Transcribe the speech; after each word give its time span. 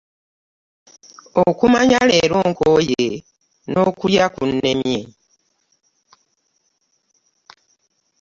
Okumanya 1.47 1.99
leero 2.09 2.37
nkooye 2.49 3.05
n'okulya 3.71 4.25
kunnemye. 4.33 5.01